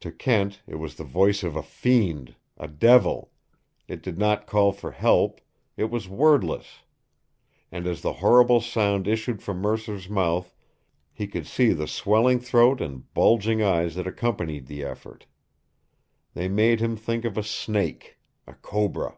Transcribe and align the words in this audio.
To 0.00 0.12
Kent 0.12 0.60
it 0.66 0.74
was 0.74 0.96
the 0.96 1.04
voice 1.04 1.42
of 1.42 1.56
a 1.56 1.62
fiend, 1.62 2.34
a 2.58 2.68
devil. 2.68 3.30
It 3.88 4.02
did 4.02 4.18
not 4.18 4.46
call 4.46 4.72
for 4.72 4.90
help. 4.90 5.40
It 5.78 5.84
was 5.84 6.06
wordless. 6.06 6.80
And 7.72 7.86
as 7.86 8.02
the 8.02 8.12
horrible 8.20 8.60
sound 8.60 9.08
issued 9.08 9.42
from 9.42 9.62
Mercer's 9.62 10.06
mouth 10.06 10.54
he 11.14 11.26
could 11.26 11.46
see 11.46 11.72
the 11.72 11.88
swelling 11.88 12.40
throat 12.40 12.82
and 12.82 13.10
bulging 13.14 13.62
eyes 13.62 13.94
that 13.94 14.06
accompanied 14.06 14.66
the 14.66 14.84
effort. 14.84 15.24
They 16.34 16.46
made 16.46 16.80
him 16.80 16.94
think 16.94 17.24
of 17.24 17.38
a 17.38 17.42
snake, 17.42 18.18
a 18.46 18.52
cobra. 18.52 19.16